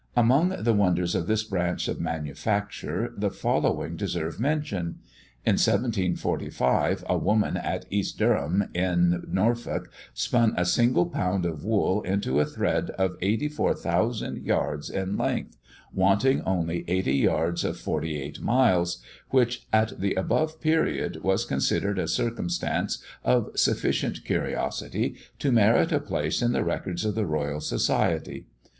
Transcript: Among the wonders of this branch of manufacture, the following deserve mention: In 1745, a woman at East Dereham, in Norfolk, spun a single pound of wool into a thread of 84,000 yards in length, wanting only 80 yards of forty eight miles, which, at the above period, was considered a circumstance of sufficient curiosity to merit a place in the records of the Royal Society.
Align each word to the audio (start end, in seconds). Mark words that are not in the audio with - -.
Among 0.15 0.63
the 0.63 0.73
wonders 0.73 1.13
of 1.13 1.27
this 1.27 1.43
branch 1.43 1.87
of 1.87 1.99
manufacture, 1.99 3.13
the 3.15 3.29
following 3.29 3.95
deserve 3.97 4.39
mention: 4.39 4.95
In 5.45 5.57
1745, 5.61 7.03
a 7.07 7.17
woman 7.19 7.55
at 7.55 7.85
East 7.91 8.17
Dereham, 8.17 8.67
in 8.73 9.23
Norfolk, 9.27 9.91
spun 10.11 10.55
a 10.57 10.65
single 10.65 11.05
pound 11.05 11.45
of 11.45 11.63
wool 11.63 12.01
into 12.01 12.39
a 12.39 12.45
thread 12.47 12.89
of 12.97 13.15
84,000 13.21 14.43
yards 14.43 14.89
in 14.89 15.17
length, 15.17 15.55
wanting 15.93 16.41
only 16.47 16.83
80 16.87 17.13
yards 17.17 17.63
of 17.63 17.77
forty 17.77 18.19
eight 18.19 18.41
miles, 18.41 19.03
which, 19.29 19.67
at 19.71 19.99
the 20.01 20.15
above 20.15 20.59
period, 20.59 21.21
was 21.21 21.45
considered 21.45 21.99
a 21.99 22.07
circumstance 22.07 23.03
of 23.23 23.51
sufficient 23.53 24.25
curiosity 24.25 25.13
to 25.37 25.51
merit 25.51 25.91
a 25.91 25.99
place 25.99 26.41
in 26.41 26.53
the 26.53 26.63
records 26.63 27.05
of 27.05 27.13
the 27.13 27.27
Royal 27.27 27.59
Society. 27.61 28.47